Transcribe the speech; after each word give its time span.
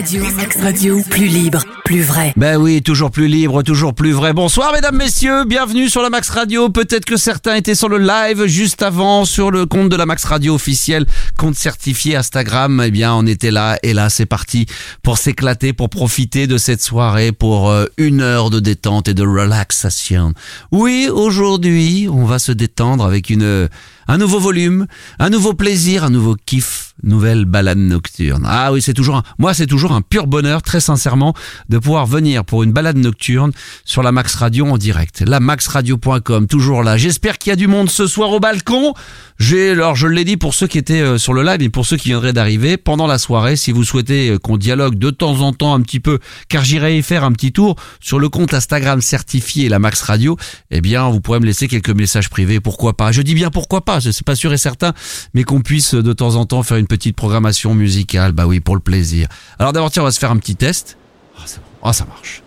Radio, 0.00 0.24
Max 0.34 0.56
Radio, 0.62 1.02
plus 1.10 1.26
libre, 1.26 1.62
plus 1.84 2.00
vrai. 2.00 2.32
Ben 2.38 2.56
oui, 2.56 2.80
toujours 2.80 3.10
plus 3.10 3.28
libre, 3.28 3.62
toujours 3.62 3.92
plus 3.92 4.12
vrai. 4.12 4.32
Bonsoir 4.32 4.72
mesdames, 4.72 4.96
messieurs, 4.96 5.44
bienvenue 5.44 5.90
sur 5.90 6.00
la 6.00 6.08
Max 6.08 6.30
Radio. 6.30 6.70
Peut-être 6.70 7.04
que 7.04 7.18
certains 7.18 7.56
étaient 7.56 7.74
sur 7.74 7.90
le 7.90 7.98
live 7.98 8.46
juste 8.46 8.80
avant 8.80 9.26
sur 9.26 9.50
le 9.50 9.66
compte 9.66 9.90
de 9.90 9.96
la 9.96 10.06
Max 10.06 10.24
Radio 10.24 10.54
officiel, 10.54 11.04
compte 11.36 11.54
certifié 11.54 12.16
Instagram. 12.16 12.82
Eh 12.82 12.90
bien, 12.90 13.14
on 13.14 13.26
était 13.26 13.50
là 13.50 13.78
et 13.82 13.92
là, 13.92 14.08
c'est 14.08 14.24
parti 14.24 14.64
pour 15.02 15.18
s'éclater, 15.18 15.74
pour 15.74 15.90
profiter 15.90 16.46
de 16.46 16.56
cette 16.56 16.80
soirée, 16.80 17.32
pour 17.32 17.68
euh, 17.68 17.84
une 17.98 18.22
heure 18.22 18.48
de 18.48 18.58
détente 18.58 19.06
et 19.06 19.12
de 19.12 19.22
relaxation. 19.22 20.32
Oui, 20.72 21.10
aujourd'hui, 21.12 22.08
on 22.10 22.24
va 22.24 22.38
se 22.38 22.52
détendre 22.52 23.04
avec 23.04 23.28
une 23.28 23.68
un 24.08 24.18
nouveau 24.18 24.40
volume, 24.40 24.86
un 25.18 25.30
nouveau 25.30 25.54
plaisir, 25.54 26.04
un 26.04 26.10
nouveau 26.10 26.36
kiff, 26.46 26.94
nouvelle 27.02 27.44
balade 27.44 27.78
nocturne. 27.78 28.44
Ah 28.46 28.72
oui, 28.72 28.82
c'est 28.82 28.94
toujours 28.94 29.16
un, 29.16 29.22
moi 29.38 29.54
c'est 29.54 29.66
toujours 29.66 29.92
un 29.92 30.02
pur 30.02 30.26
bonheur, 30.26 30.62
très 30.62 30.80
sincèrement, 30.80 31.34
de 31.68 31.78
pouvoir 31.78 32.06
venir 32.06 32.44
pour 32.44 32.62
une 32.62 32.72
balade 32.72 32.96
nocturne 32.96 33.52
sur 33.84 34.02
la 34.02 34.12
Max 34.12 34.34
Radio 34.34 34.66
en 34.66 34.78
direct. 34.78 35.22
La 35.26 35.40
maxradio.com, 35.40 36.46
toujours 36.46 36.82
là. 36.82 36.96
J'espère 36.96 37.38
qu'il 37.38 37.50
y 37.50 37.52
a 37.52 37.56
du 37.56 37.66
monde 37.66 37.90
ce 37.90 38.06
soir 38.06 38.30
au 38.30 38.40
balcon. 38.40 38.94
J'ai, 39.38 39.70
alors 39.70 39.96
je 39.96 40.06
l'ai 40.06 40.24
dit 40.24 40.36
pour 40.36 40.54
ceux 40.54 40.66
qui 40.66 40.76
étaient 40.76 41.00
euh, 41.00 41.16
sur 41.16 41.32
le 41.32 41.42
live 41.42 41.62
et 41.62 41.70
pour 41.70 41.86
ceux 41.86 41.96
qui 41.96 42.08
viendraient 42.08 42.34
d'arriver 42.34 42.76
pendant 42.76 43.06
la 43.06 43.18
soirée, 43.18 43.56
si 43.56 43.72
vous 43.72 43.84
souhaitez 43.84 44.30
euh, 44.30 44.38
qu'on 44.38 44.58
dialogue 44.58 44.96
de 44.96 45.10
temps 45.10 45.40
en 45.40 45.52
temps 45.52 45.74
un 45.74 45.80
petit 45.80 46.00
peu, 46.00 46.18
car 46.48 46.62
j'irai 46.62 46.98
y 46.98 47.02
faire 47.02 47.24
un 47.24 47.32
petit 47.32 47.50
tour 47.50 47.76
sur 48.00 48.18
le 48.18 48.28
compte 48.28 48.52
Instagram 48.52 49.00
certifié 49.00 49.68
la 49.68 49.78
Max 49.78 50.02
Radio, 50.02 50.36
eh 50.70 50.80
bien 50.80 51.08
vous 51.08 51.20
pourrez 51.20 51.40
me 51.40 51.46
laisser 51.46 51.68
quelques 51.68 51.90
messages 51.90 52.28
privés, 52.28 52.60
pourquoi 52.60 52.96
pas. 52.96 53.12
Je 53.12 53.22
dis 53.22 53.34
bien 53.34 53.50
pourquoi 53.50 53.84
pas, 53.84 53.99
je 54.00 54.10
sais 54.10 54.24
pas 54.24 54.34
sûr 54.34 54.52
et 54.52 54.58
certain, 54.58 54.92
mais 55.34 55.44
qu'on 55.44 55.60
puisse 55.60 55.94
de 55.94 56.12
temps 56.12 56.36
en 56.36 56.44
temps 56.46 56.62
faire 56.62 56.76
une 56.78 56.86
petite 56.86 57.16
programmation 57.16 57.74
musicale, 57.74 58.32
bah 58.32 58.46
oui, 58.46 58.60
pour 58.60 58.74
le 58.74 58.80
plaisir. 58.80 59.28
Alors 59.58 59.72
d'abord 59.72 59.90
tiens, 59.90 60.02
on 60.02 60.06
va 60.06 60.12
se 60.12 60.18
faire 60.18 60.30
un 60.30 60.38
petit 60.38 60.56
test. 60.56 60.96
Ah 61.36 61.44
oh, 61.82 61.92
ça 61.92 62.04
marche. 62.06 62.42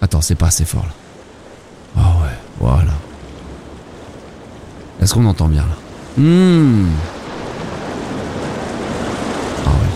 Attends, 0.00 0.20
c'est 0.20 0.34
pas 0.34 0.48
assez 0.48 0.64
fort 0.64 0.84
là. 0.84 0.92
Ah 1.96 2.22
ouais, 2.22 2.36
voilà. 2.58 2.92
Est-ce 5.00 5.14
qu'on 5.14 5.26
entend 5.26 5.48
bien 5.48 5.62
là? 5.62 6.22
Mmh. 6.22 6.88
Ah 9.66 9.70
oui. 9.70 9.88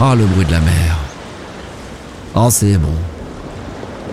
Ah 0.00 0.14
le 0.14 0.26
bruit 0.26 0.46
de 0.46 0.52
la 0.52 0.60
mer. 0.60 0.98
Oh 2.34 2.48
c'est 2.50 2.78
bon. 2.78 2.94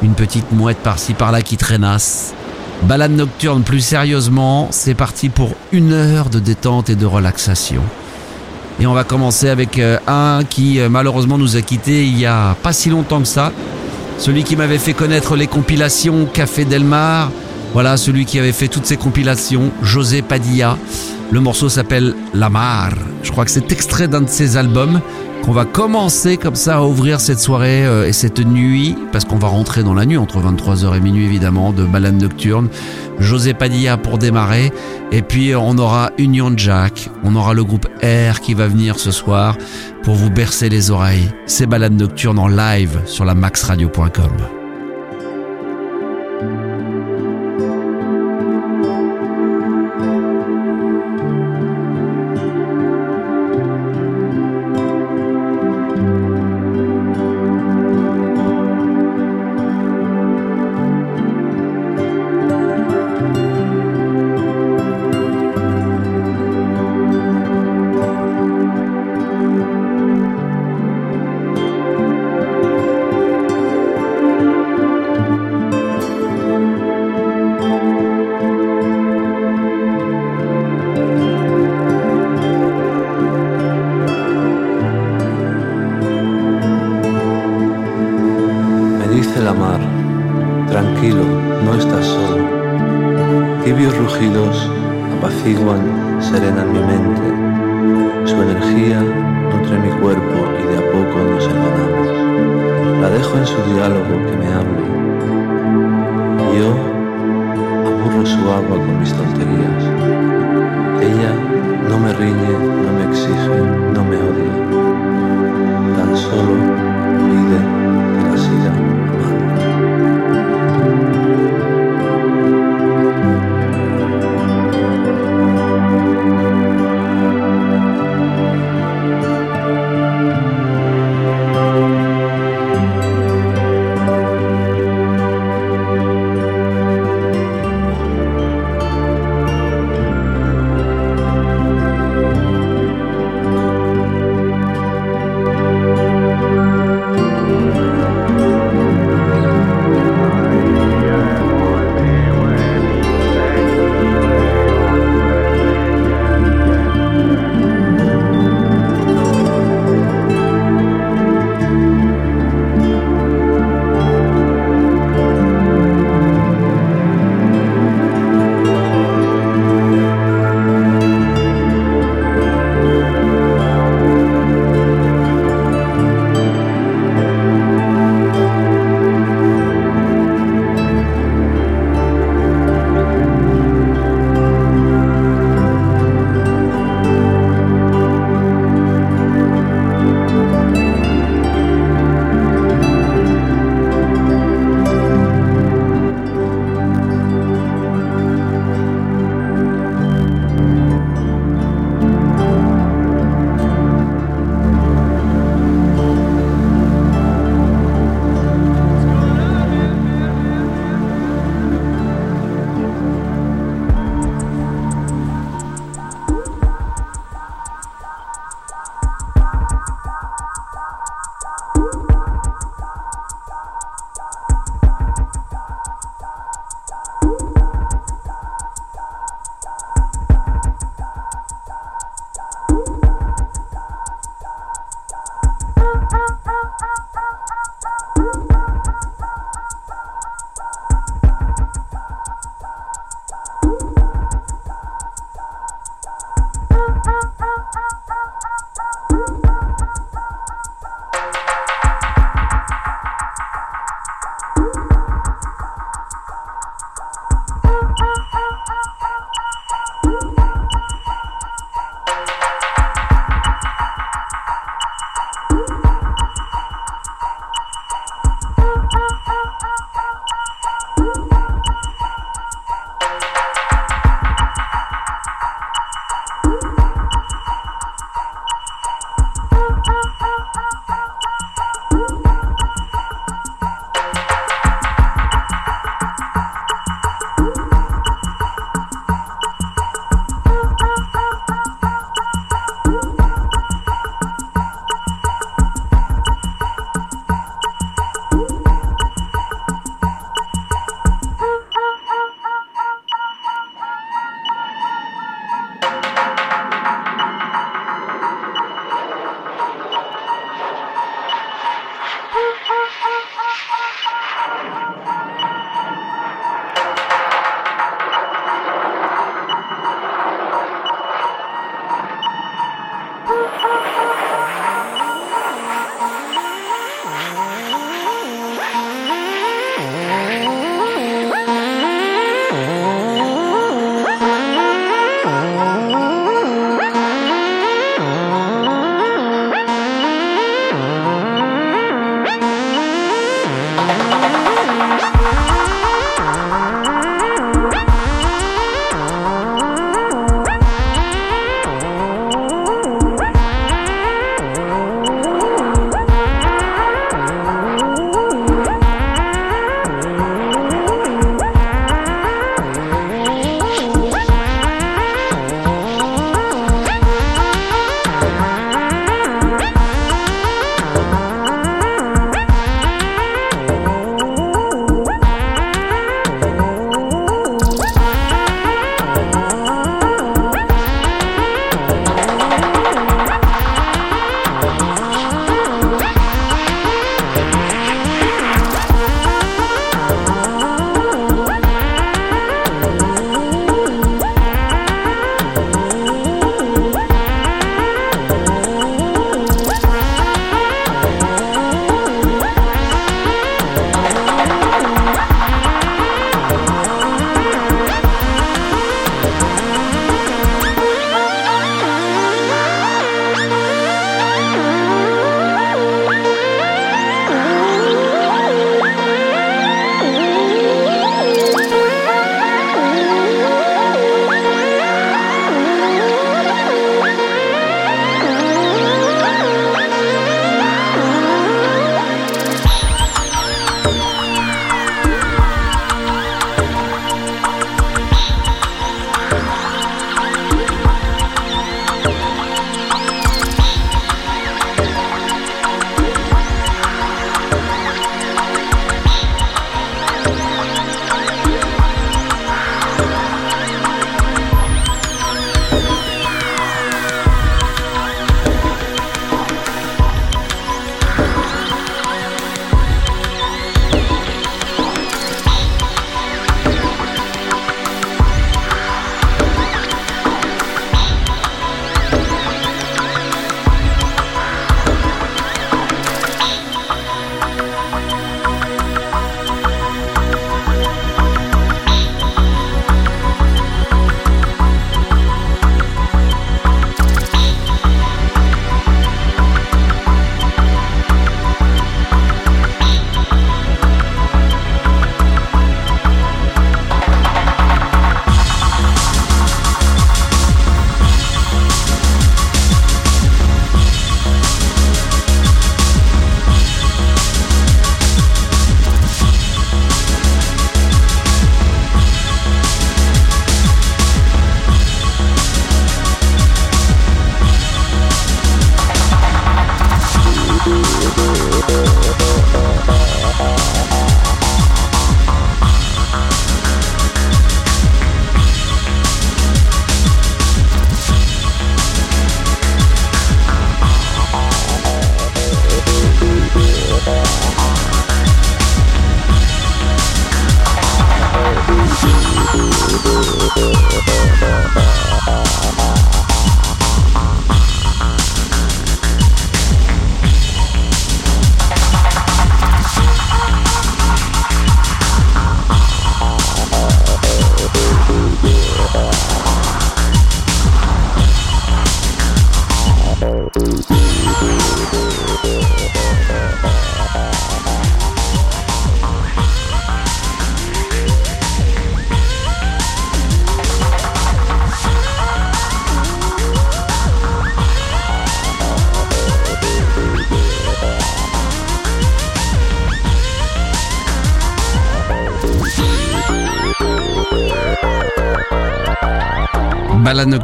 Une 0.02 0.13
petite 0.13 0.52
mouette 0.52 0.80
par-ci 0.80 1.13
par-là 1.13 1.41
qui 1.41 1.58
traînasse. 1.58 2.34
Balade 2.83 3.11
nocturne 3.11 3.63
plus 3.63 3.81
sérieusement, 3.81 4.69
c'est 4.72 4.94
parti 4.94 5.30
pour 5.30 5.52
une 5.72 5.91
heure 5.91 6.30
de 6.30 6.39
détente 6.39 6.89
et 6.89 6.95
de 6.95 7.05
relaxation. 7.05 7.81
Et 8.80 8.88
on 8.88 8.94
va 8.94 9.03
commencer 9.03 9.49
avec 9.49 9.77
euh, 9.77 9.97
un 10.08 10.44
qui 10.49 10.80
euh, 10.80 10.88
malheureusement 10.88 11.38
nous 11.38 11.57
a 11.57 11.61
quittés 11.61 12.05
il 12.05 12.17
y 12.17 12.25
a 12.25 12.55
pas 12.63 12.72
si 12.72 12.89
longtemps 12.89 13.19
que 13.19 13.27
ça. 13.27 13.52
Celui 14.17 14.44
qui 14.44 14.55
m'avait 14.55 14.77
fait 14.77 14.94
connaître 14.94 15.35
les 15.35 15.47
compilations 15.47 16.25
Café 16.25 16.63
Delmar, 16.63 17.31
voilà, 17.73 17.97
celui 17.97 18.25
qui 18.25 18.39
avait 18.39 18.53
fait 18.53 18.69
toutes 18.69 18.85
ces 18.85 18.97
compilations, 18.97 19.72
José 19.83 20.22
Padilla. 20.22 20.77
Le 21.31 21.41
morceau 21.41 21.69
s'appelle 21.69 22.16
La 22.33 22.50
Mar. 22.50 22.91
Je 23.22 23.31
crois 23.31 23.45
que 23.45 23.52
c'est 23.52 23.72
extrait 23.72 24.07
d'un 24.07 24.22
de 24.22 24.30
ses 24.30 24.57
albums 24.57 25.02
qu'on 25.43 25.51
va 25.51 25.65
commencer 25.65 26.37
comme 26.37 26.55
ça 26.55 26.77
à 26.77 26.83
ouvrir 26.83 27.19
cette 27.19 27.39
soirée 27.39 27.85
euh, 27.85 28.07
et 28.07 28.13
cette 28.13 28.39
nuit, 28.39 28.95
parce 29.11 29.25
qu'on 29.25 29.37
va 29.37 29.47
rentrer 29.47 29.83
dans 29.83 29.93
la 29.93 30.05
nuit 30.05 30.17
entre 30.17 30.39
23h 30.39 30.95
et 30.95 30.99
minuit 30.99 31.25
évidemment, 31.25 31.71
de 31.71 31.83
balade 31.83 32.19
nocturne. 32.19 32.69
José 33.19 33.53
Padilla 33.53 33.97
pour 33.97 34.17
démarrer. 34.17 34.71
Et 35.11 35.21
puis 35.21 35.55
on 35.55 35.77
aura 35.77 36.11
Union 36.17 36.53
Jack, 36.55 37.09
on 37.23 37.35
aura 37.35 37.53
le 37.53 37.63
groupe 37.63 37.87
R 38.03 38.39
qui 38.39 38.53
va 38.53 38.67
venir 38.67 38.99
ce 38.99 39.11
soir 39.11 39.57
pour 40.03 40.15
vous 40.15 40.29
bercer 40.29 40.69
les 40.69 40.91
oreilles. 40.91 41.29
C'est 41.45 41.67
balade 41.67 41.93
nocturne 41.93 42.39
en 42.39 42.47
live 42.47 43.01
sur 43.05 43.25
la 43.25 43.35
maxradio.com. 43.35 44.58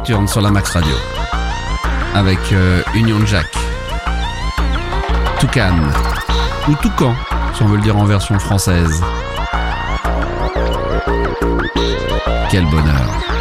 sur 0.06 0.40
la 0.40 0.52
Max 0.52 0.70
Radio. 0.70 0.94
Avec 2.14 2.38
euh, 2.52 2.80
Union 2.94 3.26
Jack. 3.26 3.46
Toucan. 5.40 5.74
Ou 6.68 6.74
Toucan, 6.76 7.12
si 7.54 7.62
on 7.64 7.66
veut 7.66 7.76
le 7.78 7.82
dire 7.82 7.96
en 7.96 8.04
version 8.04 8.38
française. 8.38 9.02
Quel 12.50 12.66
bonheur. 12.66 13.35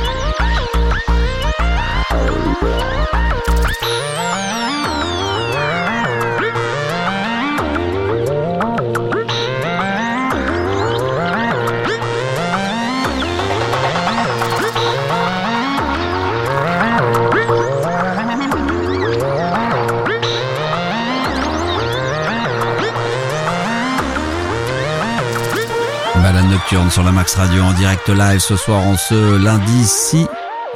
Sur 26.67 27.03
la 27.03 27.11
Max 27.11 27.35
Radio 27.35 27.61
en 27.61 27.73
direct 27.73 28.09
live 28.09 28.39
ce 28.39 28.55
soir 28.55 28.79
en 28.79 28.97
ce 28.97 29.37
lundi 29.37 29.85
6 29.85 30.27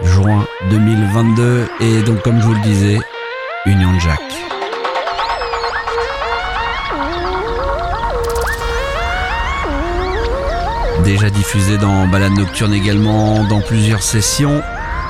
juin 0.03 0.45
2022 0.69 1.67
et 1.79 2.03
donc 2.03 2.21
comme 2.21 2.39
je 2.39 2.45
vous 2.45 2.53
le 2.53 2.61
disais, 2.61 2.99
Union 3.65 3.99
Jack. 3.99 4.19
Déjà 11.03 11.31
diffusé 11.31 11.77
dans 11.79 12.07
Balade 12.07 12.33
nocturne 12.33 12.73
également 12.73 13.43
dans 13.45 13.61
plusieurs 13.61 14.03
sessions. 14.03 14.61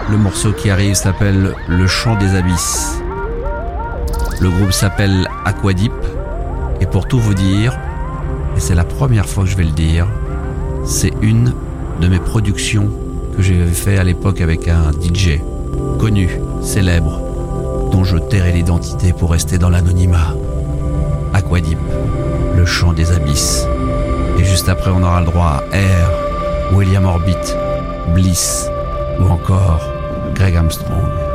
Le 0.09 0.17
morceau 0.17 0.53
qui 0.53 0.69
arrive 0.69 0.93
s'appelle 0.93 1.55
Le 1.67 1.87
chant 1.87 2.15
des 2.15 2.35
abysses. 2.35 3.01
Le 4.39 4.49
groupe 4.49 4.71
s'appelle 4.71 5.27
Aquadip 5.43 5.91
et 6.79 6.85
pour 6.85 7.05
tout 7.07 7.19
vous 7.19 7.33
dire, 7.33 7.77
et 8.55 8.61
c'est 8.61 8.75
la 8.75 8.85
première 8.85 9.27
fois 9.27 9.43
que 9.43 9.49
je 9.49 9.57
vais 9.57 9.65
le 9.65 9.71
dire, 9.71 10.07
c'est 10.89 11.13
une 11.21 11.53
de 12.01 12.07
mes 12.07 12.17
productions 12.17 12.89
que 13.37 13.43
j'ai 13.43 13.63
fait 13.67 13.99
à 13.99 14.03
l'époque 14.03 14.41
avec 14.41 14.67
un 14.67 14.91
DJ 14.91 15.39
connu, 15.99 16.39
célèbre, 16.61 17.21
dont 17.91 18.03
je 18.03 18.17
tairai 18.17 18.53
l'identité 18.53 19.13
pour 19.13 19.31
rester 19.31 19.59
dans 19.59 19.69
l'anonymat. 19.69 20.35
Aquadip, 21.33 21.77
le 22.57 22.65
chant 22.65 22.93
des 22.93 23.11
abysses. 23.11 23.67
Et 24.39 24.43
juste 24.43 24.67
après, 24.67 24.89
on 24.89 25.03
aura 25.03 25.19
le 25.19 25.27
droit 25.27 25.63
à 25.71 25.77
Air, 25.77 26.09
William 26.73 27.05
Orbit, 27.05 27.35
Bliss 28.15 28.67
ou 29.19 29.25
encore 29.25 29.81
Greg 30.33 30.55
Armstrong. 30.55 31.28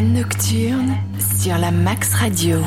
nocturne 0.00 0.96
sur 1.18 1.58
la 1.58 1.70
Max 1.70 2.14
Radio. 2.14 2.58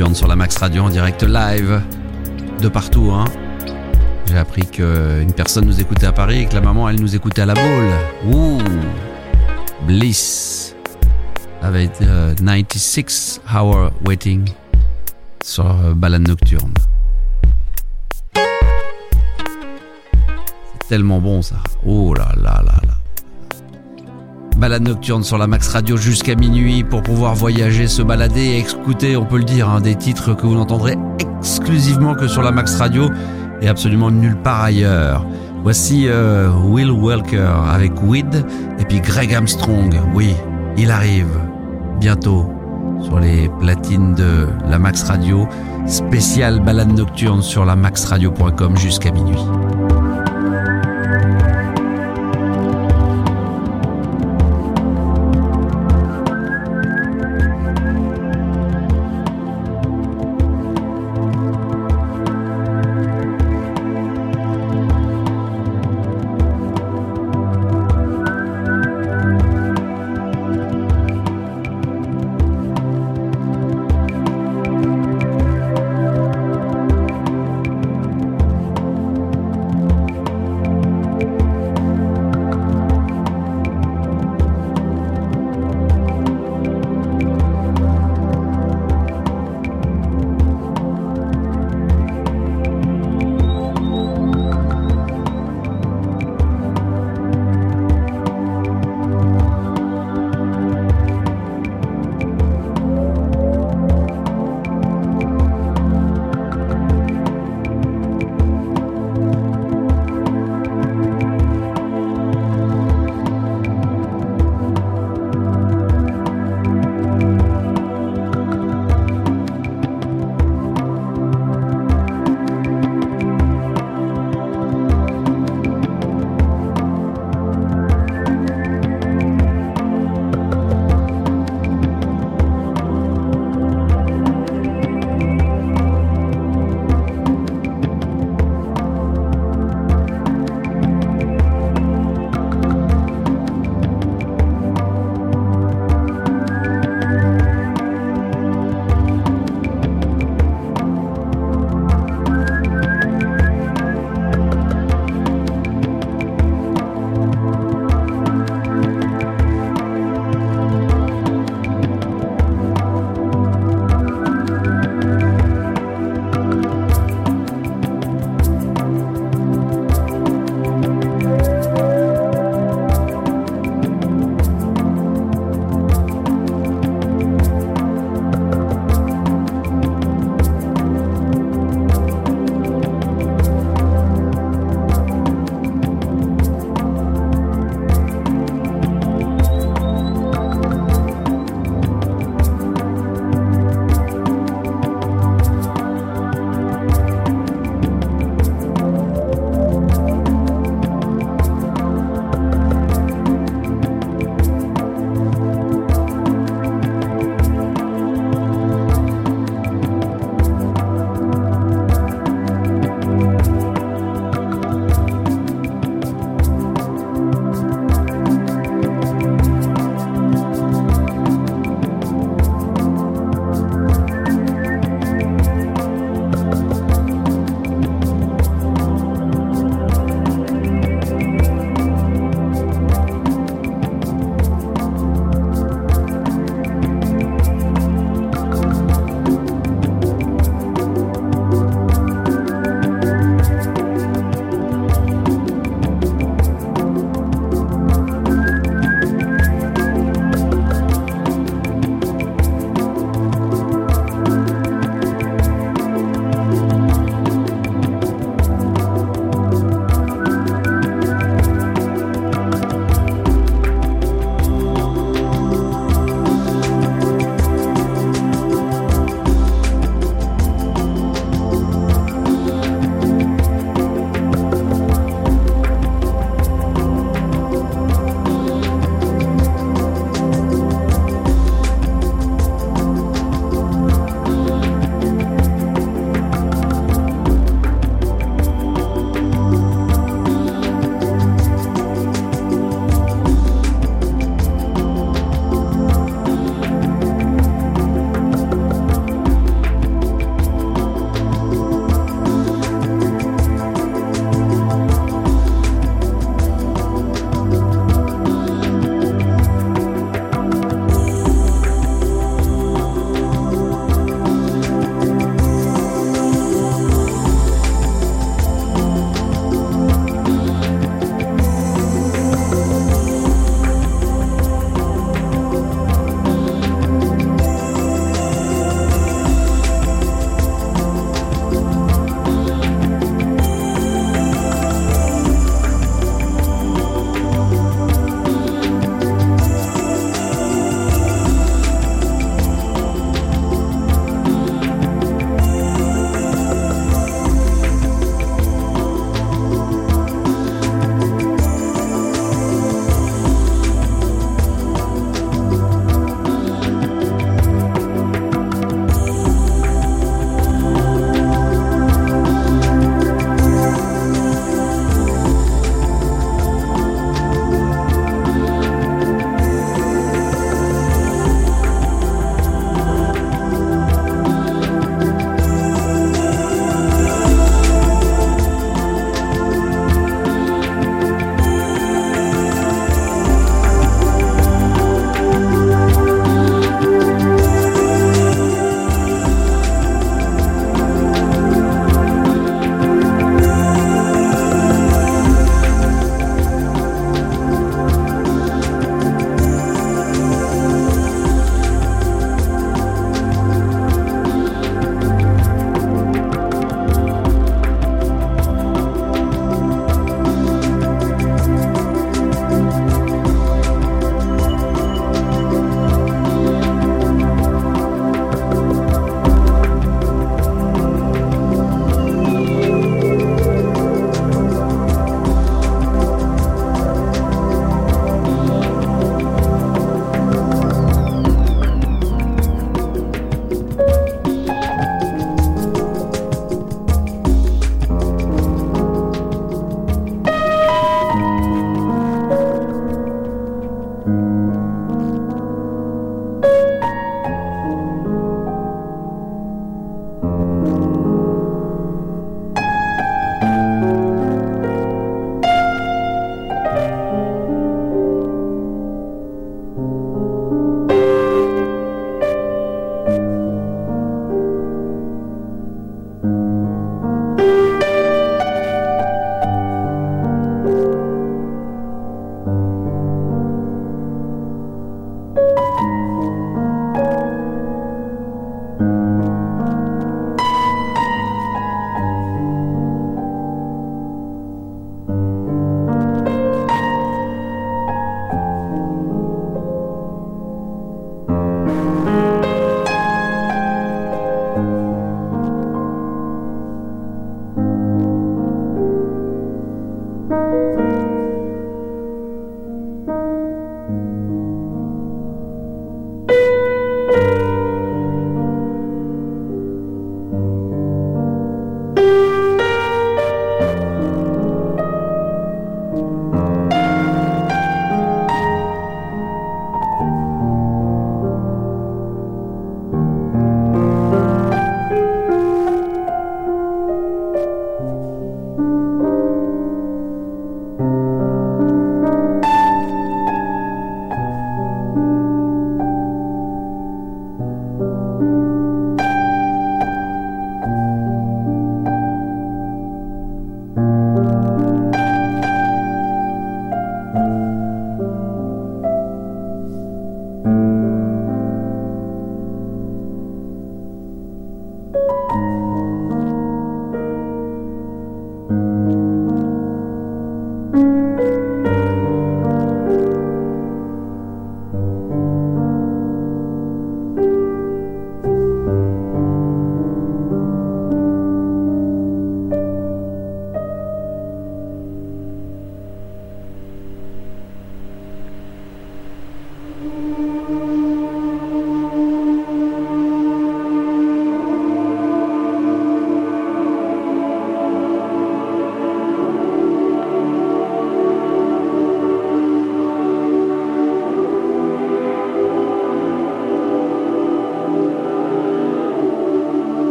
Sur 0.00 0.28
la 0.28 0.34
Max 0.34 0.56
Radio 0.56 0.84
en 0.84 0.88
direct 0.88 1.22
live 1.22 1.82
de 2.62 2.68
partout. 2.68 3.10
Hein. 3.12 3.26
J'ai 4.26 4.38
appris 4.38 4.62
qu'une 4.62 5.32
personne 5.36 5.66
nous 5.66 5.78
écoutait 5.78 6.06
à 6.06 6.12
Paris 6.12 6.40
et 6.40 6.46
que 6.46 6.54
la 6.54 6.62
maman, 6.62 6.88
elle 6.88 6.98
nous 6.98 7.14
écoutait 7.14 7.42
à 7.42 7.46
la 7.46 7.52
boule. 7.52 8.32
Ouh, 8.32 8.58
Bliss 9.86 10.74
avec 11.60 11.90
96 11.98 13.42
euh, 13.44 13.58
Hour 13.58 13.90
Waiting 14.06 14.48
sur 15.44 15.66
euh, 15.66 15.92
Balade 15.92 16.26
Nocturne. 16.26 16.72
Tellement 20.88 21.20
bon 21.20 21.42
ça. 21.42 21.56
Oh 21.84 22.14
là 22.14 22.32
là. 22.42 22.59
Balade 24.60 24.82
nocturne 24.82 25.24
sur 25.24 25.38
la 25.38 25.46
Max 25.46 25.68
Radio 25.68 25.96
jusqu'à 25.96 26.34
minuit 26.34 26.84
pour 26.84 27.02
pouvoir 27.02 27.34
voyager, 27.34 27.86
se 27.86 28.02
balader 28.02 28.42
et 28.42 28.58
écouter, 28.58 29.16
on 29.16 29.24
peut 29.24 29.38
le 29.38 29.44
dire, 29.44 29.70
hein, 29.70 29.80
des 29.80 29.94
titres 29.94 30.34
que 30.34 30.46
vous 30.46 30.54
n'entendrez 30.54 30.98
exclusivement 31.40 32.14
que 32.14 32.28
sur 32.28 32.42
la 32.42 32.50
Max 32.50 32.76
Radio 32.76 33.08
et 33.62 33.68
absolument 33.68 34.10
nulle 34.10 34.36
part 34.36 34.60
ailleurs. 34.60 35.24
Voici 35.62 36.08
euh, 36.08 36.50
Will 36.50 36.90
Walker 36.90 37.50
avec 37.72 38.02
Weed 38.02 38.44
et 38.78 38.84
puis 38.84 39.00
Greg 39.00 39.34
Armstrong. 39.34 39.98
Oui, 40.12 40.34
il 40.76 40.90
arrive 40.90 41.40
bientôt 41.98 42.52
sur 43.02 43.18
les 43.18 43.48
platines 43.60 44.14
de 44.14 44.46
la 44.68 44.78
Max 44.78 45.04
Radio. 45.04 45.48
Spécial 45.86 46.60
balade 46.60 46.94
nocturne 46.94 47.40
sur 47.40 47.64
la 47.64 47.76
maxradio.com 47.76 48.76
jusqu'à 48.76 49.10
minuit. 49.10 49.40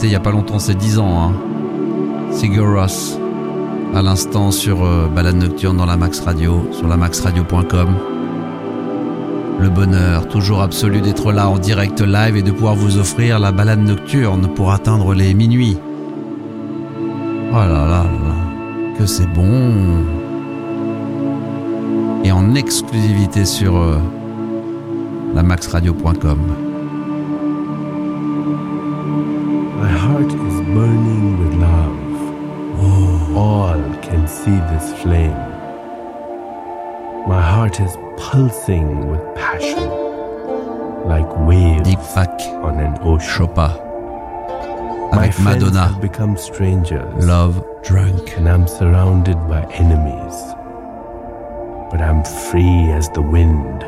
Il 0.00 0.08
n'y 0.08 0.14
a 0.14 0.20
pas 0.20 0.30
longtemps 0.30 0.58
ses 0.58 0.74
10 0.74 0.98
ans. 0.98 1.22
Hein. 1.22 1.32
Sigur 2.30 2.66
Ross, 2.74 3.18
à 3.94 4.02
l'instant 4.02 4.50
sur 4.50 4.84
euh, 4.84 5.08
Balade 5.14 5.36
Nocturne 5.36 5.76
dans 5.76 5.86
la 5.86 5.96
Max 5.96 6.20
Radio, 6.20 6.66
sur 6.72 6.88
la 6.88 6.96
maxradio.com. 6.96 7.88
Le 9.60 9.68
bonheur, 9.68 10.26
toujours 10.28 10.62
absolu 10.62 11.00
d'être 11.02 11.30
là 11.30 11.48
en 11.48 11.58
direct 11.58 12.00
live 12.00 12.36
et 12.36 12.42
de 12.42 12.50
pouvoir 12.50 12.74
vous 12.74 12.98
offrir 12.98 13.38
la 13.38 13.52
balade 13.52 13.80
nocturne 13.80 14.48
pour 14.54 14.72
atteindre 14.72 15.14
les 15.14 15.34
minuit. 15.34 15.76
Oh 17.52 17.56
là 17.56 17.66
là 17.66 17.86
là, 17.86 18.04
que 18.98 19.06
c'est 19.06 19.30
bon. 19.32 20.04
Et 22.24 22.32
en 22.32 22.54
exclusivité 22.54 23.44
sur 23.44 23.76
euh, 23.76 23.98
lamaxradio.com. 25.34 26.38
My 26.38 26.71
flame. 35.02 35.36
My 37.28 37.40
heart 37.40 37.80
is 37.80 37.96
pulsing 38.16 39.08
with 39.10 39.22
passion, 39.36 39.88
like 41.06 41.28
waves 41.46 41.88
Deepak 41.88 42.40
on 42.64 42.80
an 42.80 42.98
ocean. 43.02 43.28
Chopin. 43.28 43.70
My 45.12 45.24
Avec 45.26 45.34
friends 45.34 45.64
Madonna. 45.64 45.86
have 45.88 46.00
become 46.00 46.36
strangers, 46.36 47.26
Love 47.26 47.62
Drunk. 47.82 48.36
and 48.36 48.48
I'm 48.48 48.66
surrounded 48.66 49.36
by 49.48 49.62
enemies. 49.72 50.36
But 51.90 52.00
I'm 52.00 52.24
free 52.24 52.90
as 52.90 53.08
the 53.10 53.20
wind, 53.20 53.84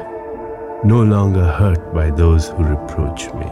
no 0.84 1.02
longer 1.02 1.44
hurt 1.44 1.94
by 1.94 2.10
those 2.10 2.48
who 2.50 2.62
reproach 2.64 3.32
me. 3.34 3.46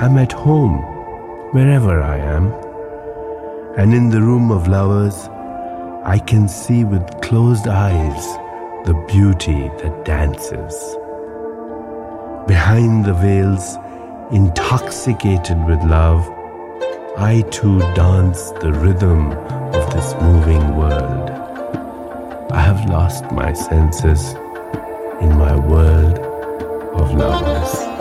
I'm 0.00 0.16
at 0.18 0.32
home, 0.32 0.78
wherever 1.52 2.00
I 2.00 2.18
am, 2.18 2.52
and 3.78 3.94
in 3.94 4.10
the 4.10 4.20
room 4.20 4.50
of 4.50 4.68
lovers, 4.68 5.28
I 6.04 6.18
can 6.18 6.46
see 6.46 6.84
with 6.84 7.22
closed 7.22 7.66
eyes 7.66 8.24
the 8.84 8.94
beauty 9.08 9.70
that 9.82 10.04
dances. 10.04 10.74
Behind 12.46 13.06
the 13.06 13.14
veils, 13.14 13.78
intoxicated 14.30 15.64
with 15.64 15.82
love, 15.84 16.28
I 17.16 17.44
too 17.50 17.78
dance 17.94 18.50
the 18.60 18.72
rhythm 18.72 19.32
of 19.32 19.94
this 19.94 20.14
moving 20.20 20.76
world. 20.76 21.30
I 22.52 22.60
have 22.60 22.90
lost 22.90 23.24
my 23.32 23.54
senses 23.54 24.34
in 25.22 25.30
my 25.38 25.56
world 25.56 26.18
of 27.00 27.14
lovers. 27.14 27.91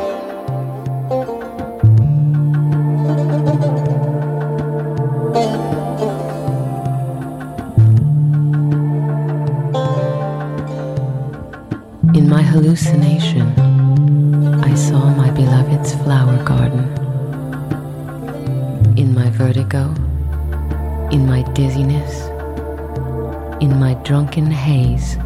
Drunken 24.31 24.51
haze, 24.51 25.17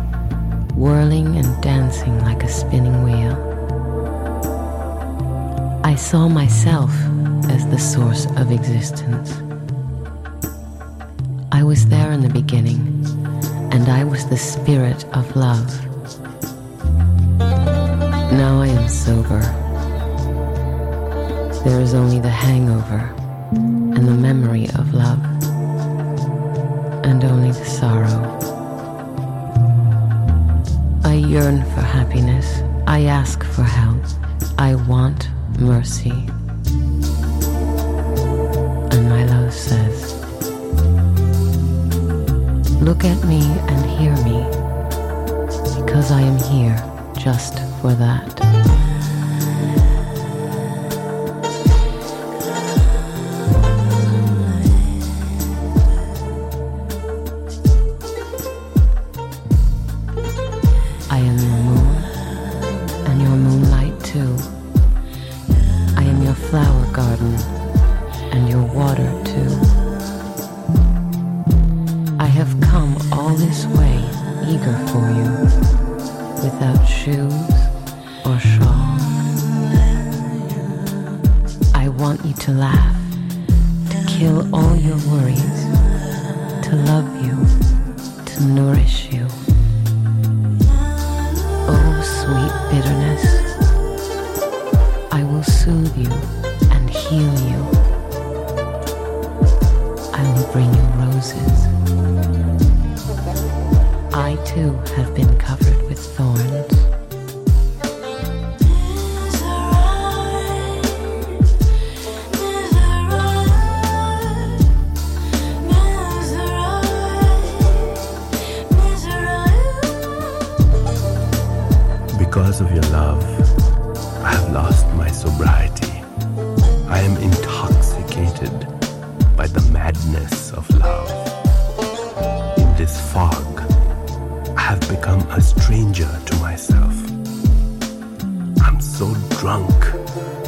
whirling 0.73 1.37
and 1.37 1.61
dancing 1.61 2.19
like 2.21 2.41
a 2.41 2.47
spinning 2.47 3.03
wheel. 3.03 3.37
I 5.83 5.93
saw 5.93 6.27
myself 6.27 6.89
as 7.47 7.69
the 7.69 7.77
source 7.77 8.25
of 8.35 8.51
existence. 8.51 9.31
I 11.51 11.61
was 11.61 11.87
there 11.87 12.13
in 12.13 12.21
the 12.21 12.29
beginning, 12.29 12.81
and 13.71 13.87
I 13.89 14.03
was 14.03 14.25
the 14.25 14.37
spirit 14.37 15.05
of 15.13 15.35
love. 15.35 15.69
Now 18.31 18.61
I 18.61 18.69
am 18.69 18.89
sober. 18.89 19.41
There 21.63 21.79
is 21.79 21.93
only 21.93 22.19
the 22.19 22.29
hangover 22.29 23.13
and 23.51 24.07
the 24.07 24.17
memory 24.17 24.65
of 24.69 24.95
love, 24.95 25.23
and 27.05 27.23
only 27.23 27.51
the 27.51 27.65
sorrow. 27.65 28.54
I 31.15 31.19
yearn 31.19 31.63
for 31.73 31.79
happiness. 31.79 32.61
I 32.87 33.03
ask 33.05 33.41
for 33.41 33.63
help. 33.63 34.03
I 34.57 34.75
want 34.75 35.29
mercy. 35.57 36.11
And 38.91 39.09
my 39.09 39.23
love 39.23 39.53
says, 39.53 40.13
Look 42.81 43.05
at 43.05 43.23
me 43.23 43.43
and 43.69 43.85
hear 43.97 44.13
me, 44.27 44.43
because 45.85 46.11
I 46.11 46.19
am 46.19 46.37
here 46.51 46.75
just 47.17 47.59
for 47.79 47.93
that. 47.93 48.74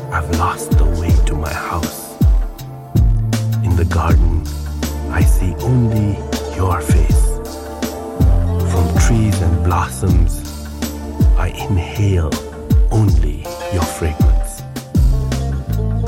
I've 0.09 0.29
lost 0.39 0.71
the 0.71 0.85
way 0.85 1.11
to 1.25 1.35
my 1.35 1.53
house. 1.53 2.15
In 3.63 3.75
the 3.75 3.85
garden, 3.89 4.41
I 5.11 5.21
see 5.21 5.53
only 5.59 6.17
your 6.55 6.79
face. 6.79 7.25
From 8.71 8.87
trees 9.05 9.41
and 9.41 9.63
blossoms, 9.65 10.31
I 11.37 11.49
inhale 11.49 12.31
only 12.89 13.43
your 13.73 13.83
fragrance. 13.83 14.61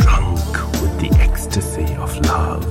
Drunk 0.04 0.54
with 0.82 0.96
the 1.02 1.10
ecstasy 1.20 1.94
of 1.96 2.16
love, 2.26 2.66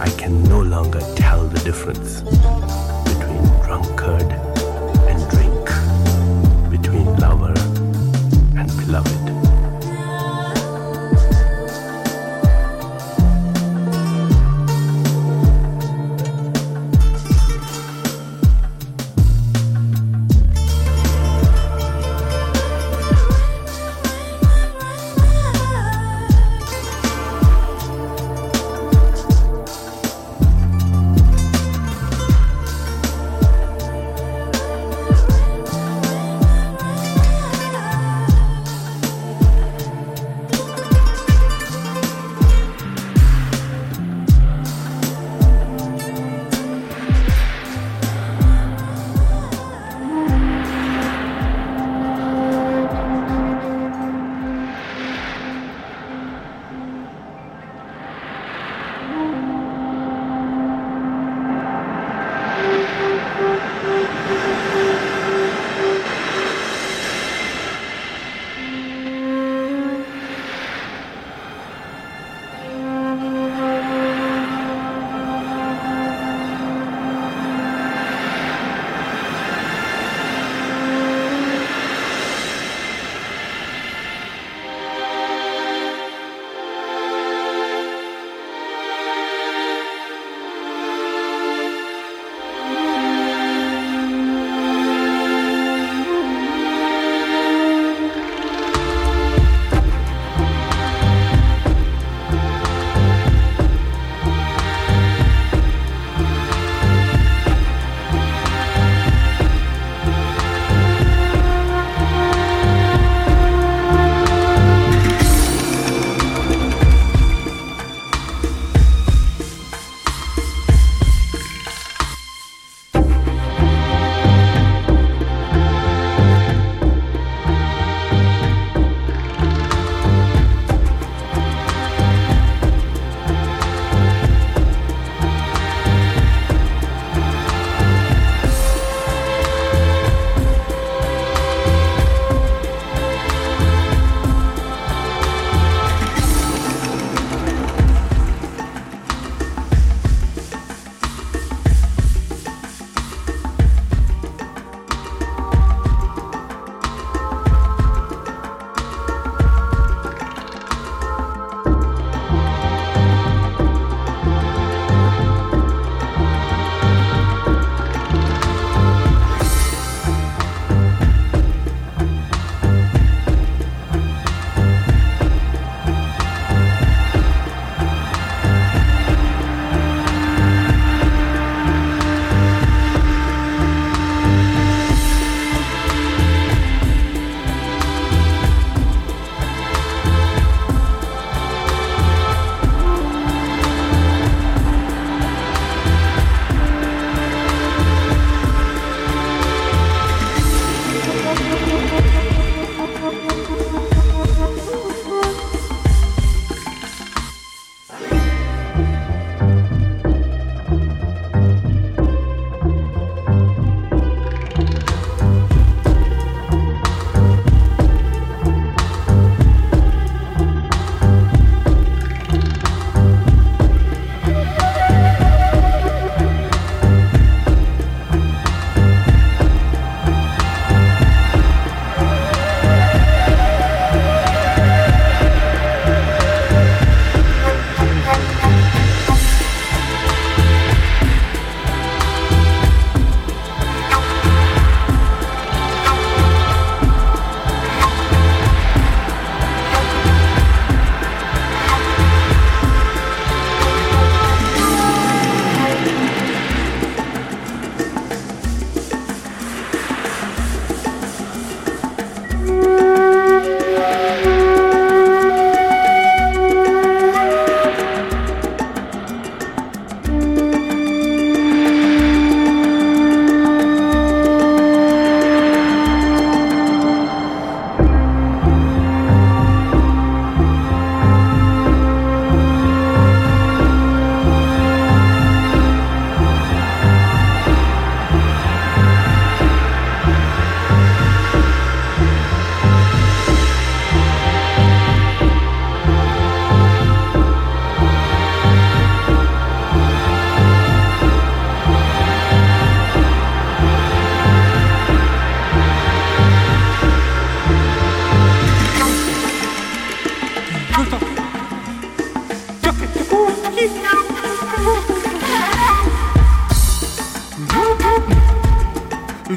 I 0.00 0.08
can 0.10 0.42
no 0.44 0.62
longer 0.62 1.00
tell 1.14 1.46
the 1.46 1.60
difference 1.60 2.22
between 3.04 3.44
drunkard 3.62 4.51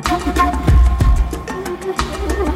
Thank 0.02 0.36
you. 2.50 2.55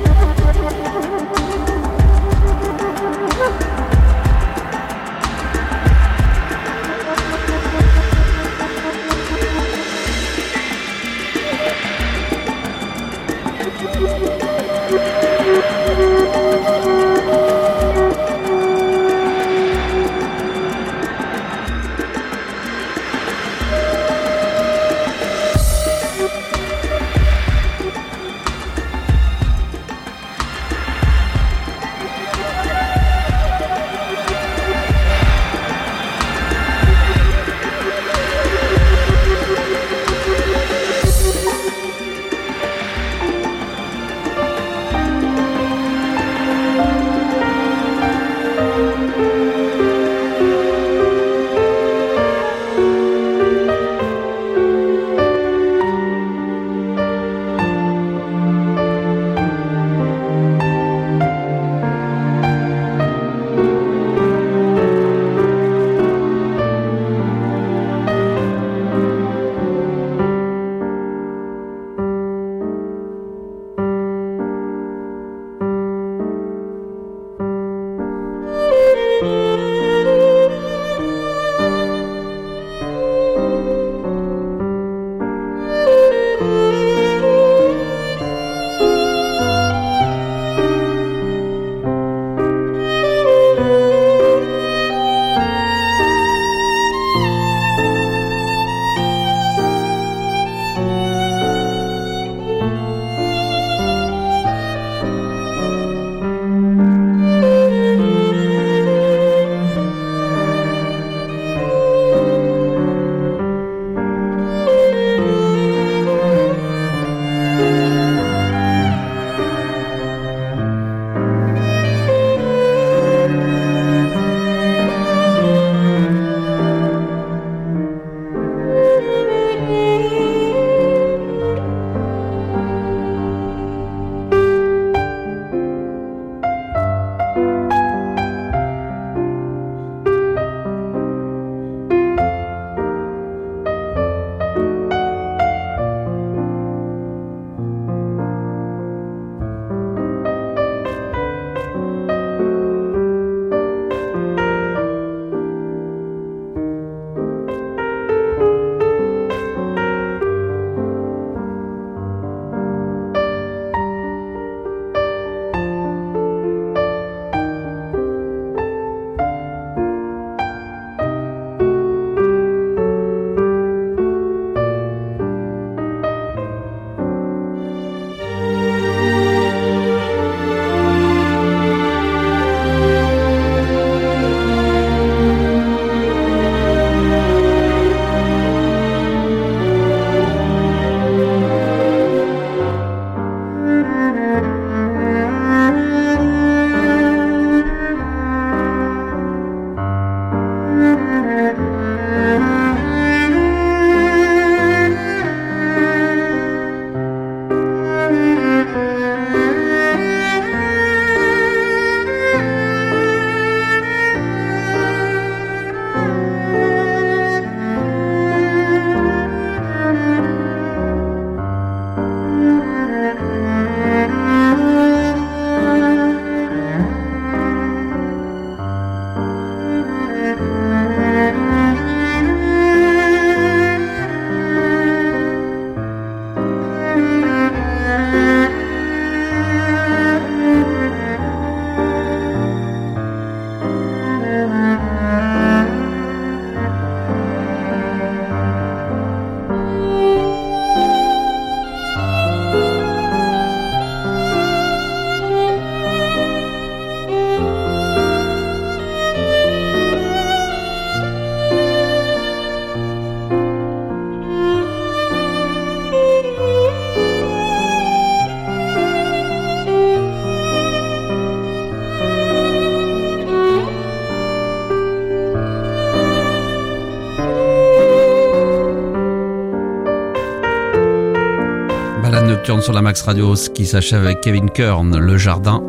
La 282.73 282.81
Max 282.81 283.01
Radio, 283.03 283.33
qui 283.53 283.65
s'achève 283.65 284.03
avec 284.03 284.21
Kevin 284.21 284.49
Kern, 284.49 284.97
Le 284.97 285.17
Jardin. 285.17 285.61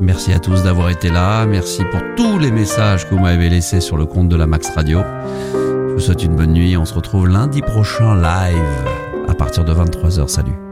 Merci 0.00 0.32
à 0.32 0.38
tous 0.38 0.62
d'avoir 0.62 0.88
été 0.88 1.10
là. 1.10 1.46
Merci 1.46 1.82
pour 1.90 2.00
tous 2.16 2.38
les 2.38 2.50
messages 2.50 3.08
que 3.08 3.14
vous 3.14 3.20
m'avez 3.20 3.48
laissés 3.48 3.80
sur 3.80 3.96
le 3.96 4.06
compte 4.06 4.28
de 4.28 4.36
la 4.36 4.46
Max 4.46 4.70
Radio. 4.70 5.00
Je 5.52 5.92
vous 5.92 6.00
souhaite 6.00 6.24
une 6.24 6.36
bonne 6.36 6.52
nuit. 6.52 6.76
On 6.76 6.84
se 6.84 6.94
retrouve 6.94 7.28
lundi 7.28 7.60
prochain 7.60 8.14
live 8.16 8.88
à 9.28 9.34
partir 9.34 9.64
de 9.64 9.72
23h. 9.72 10.28
Salut. 10.28 10.69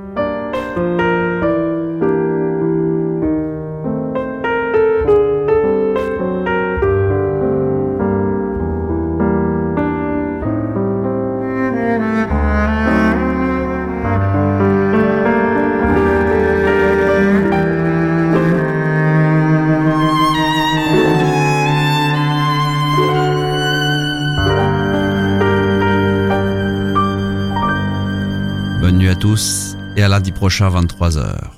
Lundi 30.39 30.47
prochain 30.47 30.71
23h. 30.71 31.51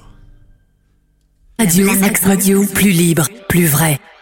Radio, 1.59 1.95
Max 2.01 2.25
Radio, 2.25 2.65
plus 2.75 2.91
libre, 2.91 3.27
plus 3.49 3.67
vrai. 3.67 4.00